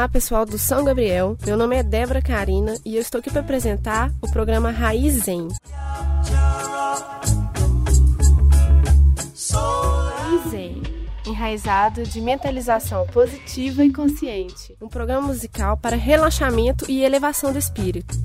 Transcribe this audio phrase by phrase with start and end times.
[0.00, 1.36] Olá, pessoal do São Gabriel.
[1.44, 5.48] Meu nome é Débora Carina e eu estou aqui para apresentar o programa Raiz Zen.
[9.52, 10.82] Raiz Zen,
[11.26, 14.74] enraizado de mentalização positiva e consciente.
[14.80, 18.16] Um programa musical para relaxamento e elevação do espírito.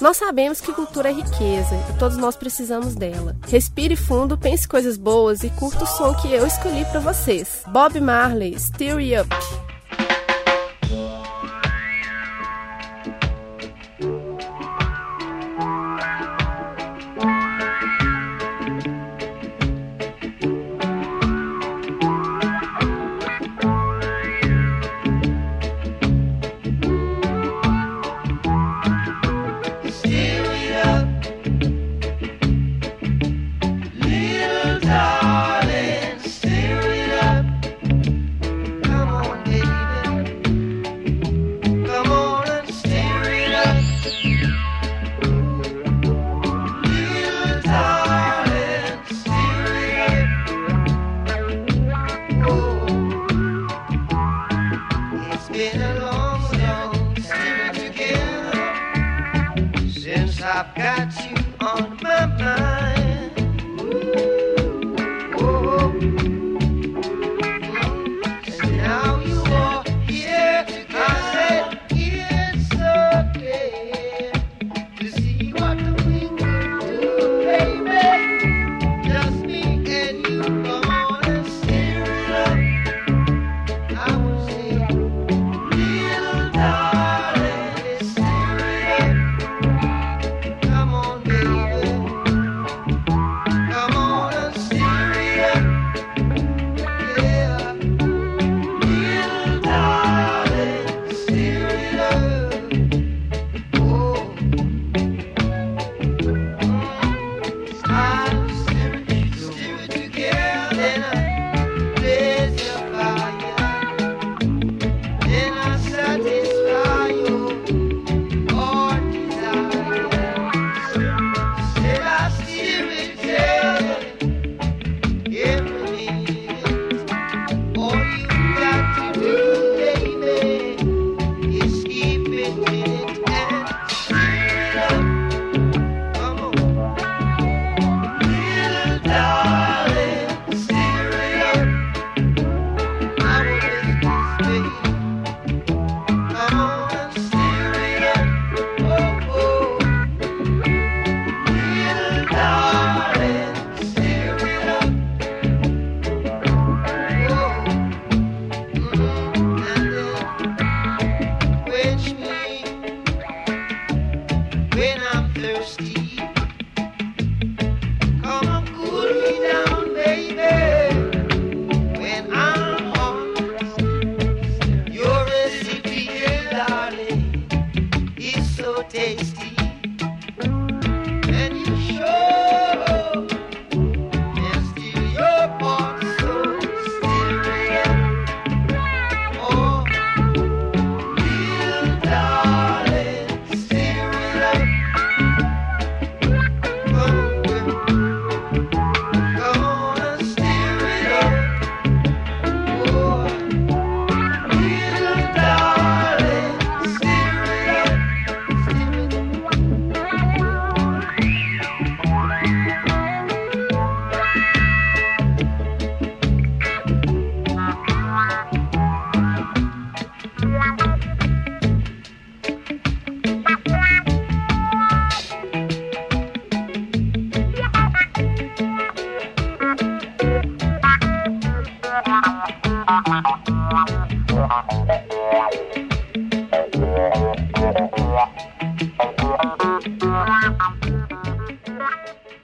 [0.00, 3.34] Nós sabemos que cultura é riqueza e todos nós precisamos dela.
[3.48, 7.64] Respire fundo, pense coisas boas e curta o som que eu escolhi para vocês.
[7.66, 9.71] Bob Marley, Stir Up.
[10.92, 11.21] Bye.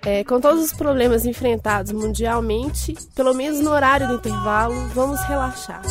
[0.07, 5.83] É, com todos os problemas enfrentados mundialmente, pelo menos no horário do intervalo, vamos relaxar.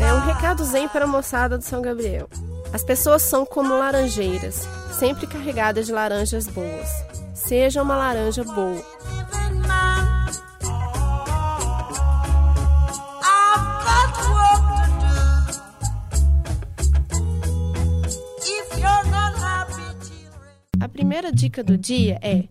[0.00, 2.28] É um recado zen para a moçada do São Gabriel.
[2.72, 6.88] As pessoas são como laranjeiras, sempre carregadas de laranjas boas.
[7.34, 8.93] Seja uma laranja boa.
[21.24, 22.44] Primeira dica do dia é: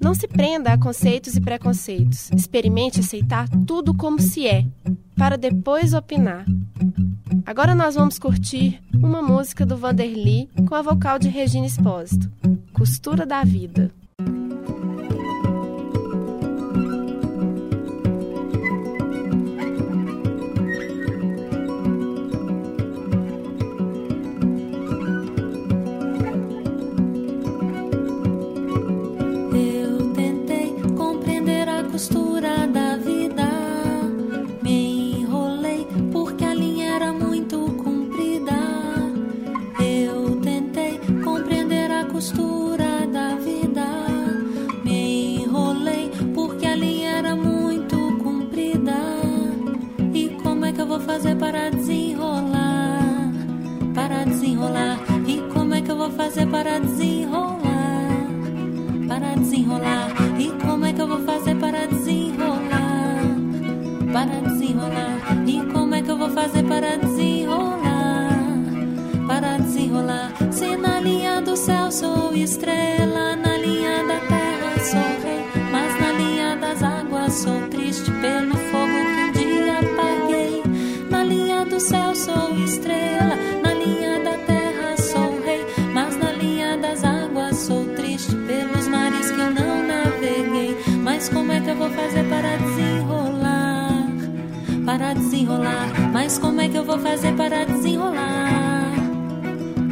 [0.00, 2.30] não se prenda a conceitos e preconceitos.
[2.30, 4.64] Experimente aceitar tudo como se é,
[5.16, 6.44] para depois opinar.
[7.44, 12.30] Agora nós vamos curtir uma música do Vanderly com a vocal de Regina Espósito,
[12.72, 13.90] Costura da Vida.
[56.28, 57.58] fazer para desenrolar?
[59.08, 60.10] Para desenrolar.
[60.38, 63.22] E como é que eu vou fazer para desenrolar?
[64.12, 65.20] Para desenrolar.
[65.46, 68.28] E como é que eu vou fazer para desenrolar?
[69.26, 70.30] Para desenrolar.
[70.52, 73.07] Se na linha do céu sou estrela.
[96.12, 98.92] Mas como é que eu vou fazer para desenrolar?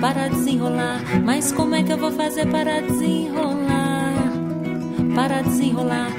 [0.00, 1.00] Para desenrolar.
[1.24, 4.14] Mas como é que eu vou fazer para desenrolar?
[5.14, 6.10] Para desenrolar.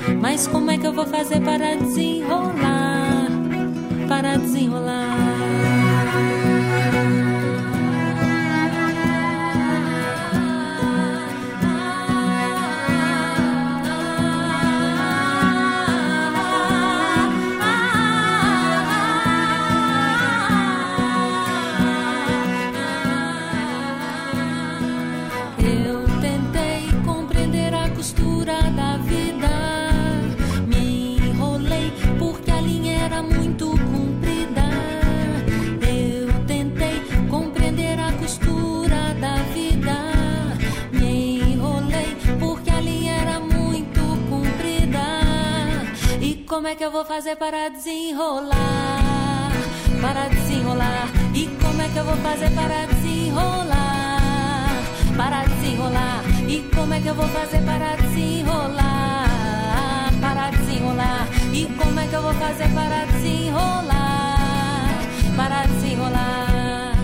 [0.47, 3.27] como é que eu vou fazer para desenrolar?
[4.07, 5.36] Para desenrolar.
[46.57, 49.51] E como é que eu vou fazer para desenrolar?
[50.01, 51.07] Para desenrolar.
[51.35, 54.89] E como é que eu vou fazer para desenrolar?
[55.15, 56.07] Para desenrolar.
[56.49, 57.29] E como é que eu vou
[62.33, 64.97] fazer para desenrolar?
[65.35, 66.95] Para desenrolar.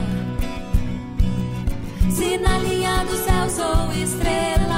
[2.09, 4.72] Se na linha do céu sou estrela,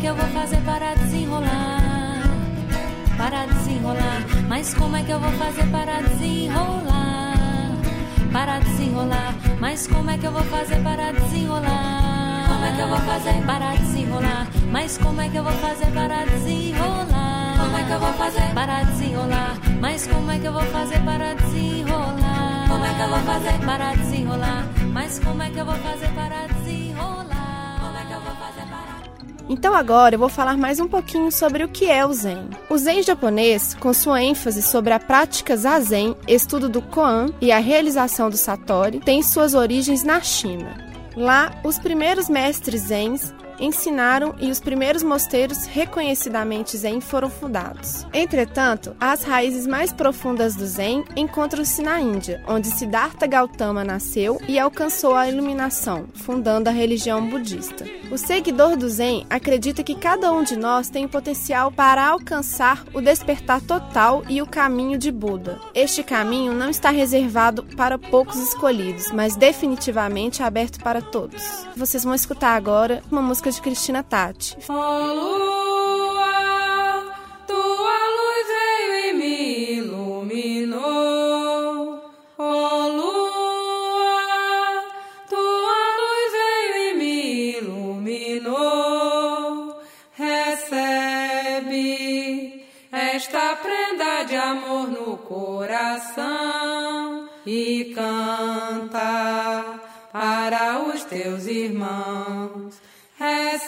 [0.00, 2.22] que eu vou fazer para desenrolar?
[3.18, 7.36] Para desenrolar mas como é que eu vou fazer para desenrolar?
[8.32, 9.34] Para desenrolar.
[9.60, 12.46] Mas como é que eu vou fazer para desenrolar?
[12.48, 14.48] Como é que eu vou fazer para desenrolar?
[14.72, 17.54] Mas como é que eu vou fazer para desenrolar?
[17.60, 19.58] Como é que eu vou fazer para desenrolar?
[19.80, 22.66] Mas como é que eu vou fazer para desenrolar?
[22.68, 24.64] Como é que eu vou fazer para desenrolar?
[24.92, 26.59] Mas como é que eu vou fazer para desenrolar?
[29.50, 32.48] Então agora eu vou falar mais um pouquinho sobre o que é o Zen.
[32.68, 37.58] O Zen japonês, com sua ênfase sobre a prática Zazen, estudo do Koan e a
[37.58, 40.88] realização do Satori, tem suas origens na China.
[41.16, 48.06] Lá, os primeiros mestres Zens ensinaram e os primeiros mosteiros reconhecidamente Zen foram fundados.
[48.12, 54.58] Entretanto, as raízes mais profundas do Zen encontram-se na Índia, onde Siddhartha Gautama nasceu e
[54.58, 57.84] alcançou a iluminação, fundando a religião budista.
[58.10, 63.00] O seguidor do Zen acredita que cada um de nós tem potencial para alcançar o
[63.00, 65.60] despertar total e o caminho de Buda.
[65.74, 71.66] Este caminho não está reservado para poucos escolhidos, mas definitivamente aberto para todos.
[71.76, 74.56] Vocês vão escutar agora uma música de Cristina Tati.
[74.68, 74.72] Oh,
[75.18, 76.24] lua,
[77.46, 79.36] tua luz veio e me
[79.78, 80.78] iluminou.
[82.38, 84.24] Oh, lua,
[85.28, 87.16] tua luz veio e me
[87.58, 88.60] iluminou.
[90.12, 91.08] Recebe
[92.92, 96.24] esta prenda de amor no coração
[97.44, 99.64] e canta
[100.12, 102.59] para os teus irmãos.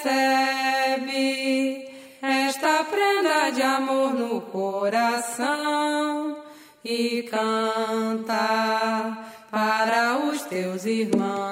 [0.04, 1.88] Recebe
[2.20, 6.38] esta prenda de amor no coração
[6.84, 9.16] e canta
[9.48, 11.51] para os teus irmãos.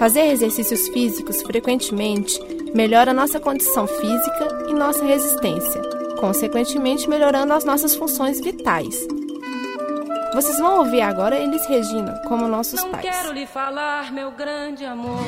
[0.00, 2.40] Fazer exercícios físicos frequentemente
[2.74, 5.82] melhora nossa condição física e nossa resistência,
[6.18, 9.06] consequentemente melhorando as nossas funções vitais.
[10.32, 13.04] Vocês vão ouvir agora Elis Regina como nossos Não pais.
[13.04, 15.20] quero lhe falar, meu grande amor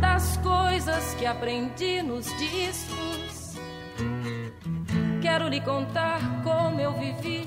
[0.00, 3.58] das coisas que aprendi nos discos.
[5.20, 7.46] Quero lhe contar como eu vivi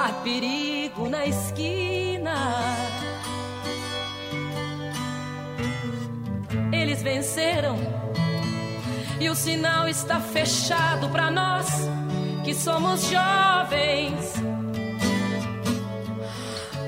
[0.00, 2.36] Há perigo na esquina.
[6.72, 7.76] Eles venceram
[9.18, 11.66] e o sinal está fechado para nós
[12.44, 14.34] que somos jovens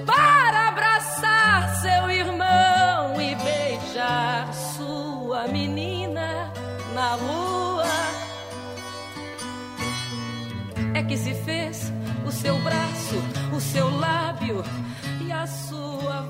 [0.06, 6.52] para abraçar seu irmão e beijar sua menina
[6.94, 7.90] na lua.
[10.94, 11.69] É que se fez
[13.60, 14.64] seu lábio
[15.20, 16.29] e a sua voz.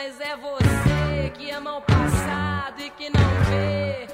[0.00, 4.07] mas é você que é mal passado e que não vê.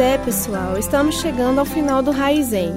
[0.00, 2.72] É, pessoal, estamos chegando ao final do Raizen.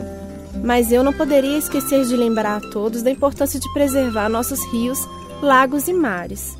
[0.63, 4.99] Mas eu não poderia esquecer de lembrar a todos da importância de preservar nossos rios,
[5.41, 6.57] lagos e mares.